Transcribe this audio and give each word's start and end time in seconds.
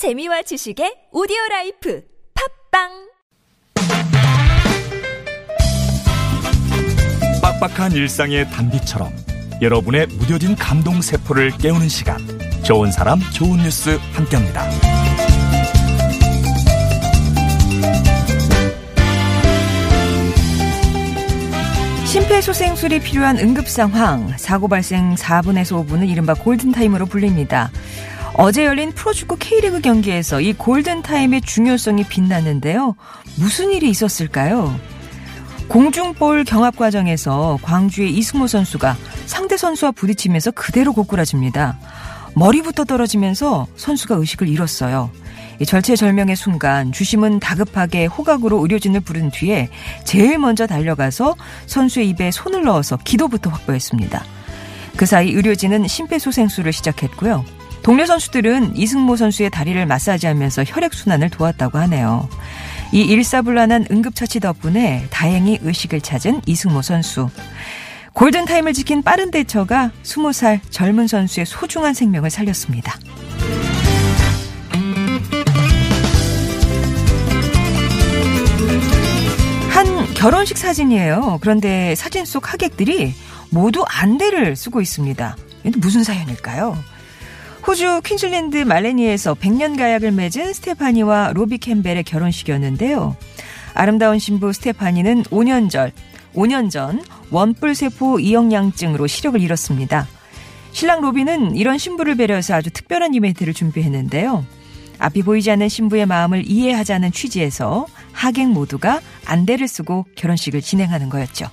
재미와 0.00 0.40
지식의 0.40 1.08
오디오 1.12 1.36
life 1.50 2.02
팟빵 2.72 2.88
빡빡한 7.42 7.92
일상의 7.92 8.48
단비처럼 8.48 9.12
여러분의 9.60 10.06
무뎌진 10.06 10.56
감동 10.56 11.02
세포를 11.02 11.50
깨우는 11.58 11.90
시간 11.90 12.16
좋은 12.62 12.90
사람 12.90 13.20
좋은 13.34 13.58
뉴스 13.58 13.98
함께합니다. 14.14 14.70
심폐소생술이 22.06 23.00
필요한 23.00 23.38
응급 23.38 23.68
상황, 23.68 24.34
사고 24.38 24.66
발생 24.66 25.14
4분에서 25.14 25.86
5분은 25.86 26.08
이른바 26.08 26.32
골든타임으로 26.32 27.04
불립니다. 27.04 27.70
어제 28.34 28.64
열린 28.64 28.92
프로축구 28.92 29.36
K리그 29.36 29.80
경기에서 29.80 30.40
이 30.40 30.52
골든타임의 30.52 31.42
중요성이 31.42 32.04
빛났는데요. 32.04 32.94
무슨 33.36 33.72
일이 33.72 33.90
있었을까요? 33.90 34.74
공중볼 35.68 36.44
경합 36.44 36.76
과정에서 36.76 37.58
광주의 37.62 38.10
이승모 38.16 38.46
선수가 38.46 38.96
상대 39.26 39.56
선수와 39.56 39.92
부딪히면서 39.92 40.50
그대로 40.52 40.92
고꾸라집니다. 40.92 41.78
머리부터 42.34 42.84
떨어지면서 42.84 43.66
선수가 43.76 44.16
의식을 44.16 44.48
잃었어요. 44.48 45.10
절체절명의 45.64 46.36
순간 46.36 46.90
주심은 46.90 47.38
다급하게 47.38 48.06
호각으로 48.06 48.60
의료진을 48.62 49.00
부른 49.00 49.30
뒤에 49.30 49.68
제일 50.04 50.38
먼저 50.38 50.66
달려가서 50.66 51.36
선수의 51.66 52.08
입에 52.10 52.30
손을 52.30 52.62
넣어서 52.62 52.96
기도부터 52.96 53.50
확보했습니다. 53.50 54.24
그 54.96 55.06
사이 55.06 55.30
의료진은 55.30 55.86
심폐소생술을 55.86 56.72
시작했고요. 56.72 57.44
동료 57.82 58.04
선수들은 58.06 58.76
이승모 58.76 59.16
선수의 59.16 59.50
다리를 59.50 59.84
마사지하면서 59.86 60.64
혈액순환을 60.66 61.30
도왔다고 61.30 61.78
하네요. 61.78 62.28
이 62.92 63.00
일사불란한 63.02 63.86
응급처치 63.90 64.40
덕분에 64.40 65.06
다행히 65.10 65.58
의식을 65.62 66.00
찾은 66.00 66.42
이승모 66.46 66.82
선수. 66.82 67.30
골든타임을 68.12 68.72
지킨 68.72 69.02
빠른 69.02 69.30
대처가 69.30 69.92
20살 70.02 70.60
젊은 70.70 71.06
선수의 71.06 71.46
소중한 71.46 71.94
생명을 71.94 72.28
살렸습니다. 72.30 72.96
한 79.70 80.14
결혼식 80.14 80.58
사진이에요. 80.58 81.38
그런데 81.40 81.94
사진 81.94 82.24
속 82.24 82.52
하객들이 82.52 83.14
모두 83.50 83.84
안대를 83.88 84.56
쓰고 84.56 84.80
있습니다. 84.80 85.36
무슨 85.76 86.04
사연일까요? 86.04 86.76
호주 87.66 88.00
퀸즐랜드 88.04 88.56
말레니에서 88.58 89.34
100년 89.34 89.76
가약을 89.76 90.12
맺은 90.12 90.52
스테파니와 90.54 91.32
로비 91.34 91.58
캠벨의 91.58 92.04
결혼식이었는데요. 92.04 93.16
아름다운 93.74 94.18
신부 94.18 94.52
스테파니는 94.52 95.24
5년 95.24 95.70
전, 95.70 95.92
5년 96.34 96.70
전 96.70 97.02
원뿔세포 97.30 98.20
이형량증으로 98.20 99.06
시력을 99.06 99.40
잃었습니다. 99.40 100.06
신랑 100.72 101.00
로비는 101.00 101.56
이런 101.56 101.78
신부를 101.78 102.16
배려해서 102.16 102.54
아주 102.54 102.70
특별한 102.70 103.14
이벤트를 103.14 103.52
준비했는데요. 103.52 104.44
앞이 104.98 105.22
보이지 105.22 105.50
않는 105.50 105.68
신부의 105.68 106.06
마음을 106.06 106.44
이해하자는 106.46 107.12
취지에서 107.12 107.86
하객 108.12 108.48
모두가 108.48 109.00
안대를 109.26 109.66
쓰고 109.68 110.06
결혼식을 110.14 110.60
진행하는 110.60 111.08
거였죠. 111.08 111.46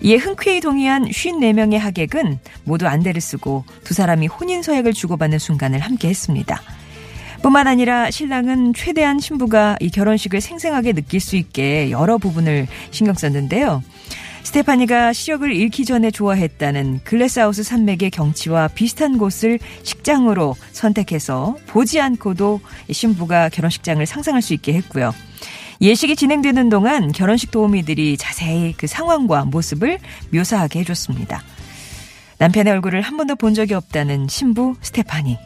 이에 0.00 0.16
흔쾌히 0.16 0.60
동의한 0.60 1.06
54명의 1.06 1.78
하객은 1.78 2.38
모두 2.64 2.86
안대를 2.86 3.20
쓰고 3.20 3.64
두 3.84 3.94
사람이 3.94 4.26
혼인 4.26 4.62
서약을 4.62 4.92
주고받는 4.92 5.38
순간을 5.38 5.80
함께 5.80 6.08
했습니다. 6.08 6.60
뿐만 7.42 7.66
아니라 7.66 8.10
신랑은 8.10 8.74
최대한 8.74 9.20
신부가 9.20 9.76
이 9.80 9.90
결혼식을 9.90 10.40
생생하게 10.40 10.94
느낄 10.94 11.20
수 11.20 11.36
있게 11.36 11.90
여러 11.90 12.18
부분을 12.18 12.66
신경 12.90 13.14
썼는데요. 13.14 13.82
스테파니가 14.42 15.12
시력을 15.12 15.52
잃기 15.52 15.84
전에 15.84 16.10
좋아했다는 16.12 17.00
글래스하우스 17.02 17.64
산맥의 17.64 18.10
경치와 18.10 18.68
비슷한 18.68 19.18
곳을 19.18 19.58
식장으로 19.82 20.54
선택해서 20.70 21.56
보지 21.66 22.00
않고도 22.00 22.60
신부가 22.90 23.48
결혼식장을 23.48 24.04
상상할 24.06 24.42
수 24.42 24.54
있게 24.54 24.72
했고요. 24.74 25.12
예식이 25.80 26.16
진행되는 26.16 26.68
동안 26.68 27.12
결혼식 27.12 27.50
도우미들이 27.50 28.16
자세히 28.16 28.74
그 28.76 28.86
상황과 28.86 29.44
모습을 29.44 29.98
묘사하게 30.32 30.80
해줬습니다. 30.80 31.42
남편의 32.38 32.72
얼굴을 32.74 33.00
한 33.02 33.16
번도 33.16 33.36
본 33.36 33.54
적이 33.54 33.74
없다는 33.74 34.28
신부 34.28 34.74
스테파니. 34.80 35.38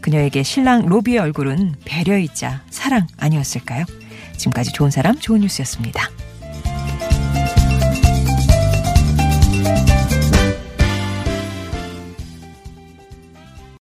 그녀에게 0.00 0.42
신랑 0.42 0.86
로비의 0.86 1.18
얼굴은 1.18 1.76
배려이자 1.84 2.62
사랑 2.70 3.06
아니었을까요? 3.16 3.84
지금까지 4.36 4.72
좋은 4.72 4.90
사람, 4.90 5.18
좋은 5.18 5.40
뉴스였습니다. 5.40 6.10